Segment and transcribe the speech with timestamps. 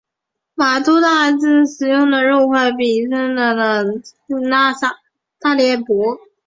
[0.55, 3.07] 马都拉沙嗲使用的肉块比其
[4.39, 4.95] 他沙
[5.43, 6.19] 嗲薄。